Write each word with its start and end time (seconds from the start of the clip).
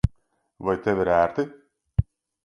Vai 0.69 0.73
tev 0.87 1.01
ir 1.03 1.11
ērti? 1.17 1.45